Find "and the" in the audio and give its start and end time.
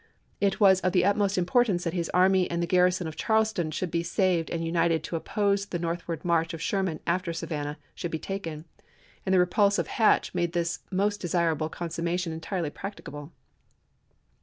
2.49-2.65, 9.27-9.37